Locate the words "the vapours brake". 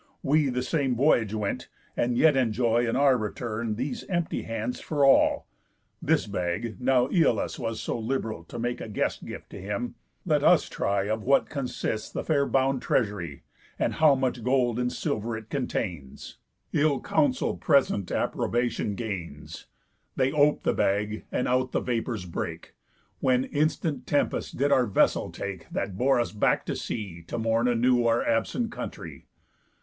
21.73-22.73